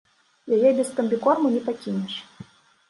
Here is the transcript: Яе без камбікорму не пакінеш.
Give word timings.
Яе 0.57 0.71
без 0.79 0.89
камбікорму 1.01 1.47
не 1.59 1.63
пакінеш. 1.69 2.13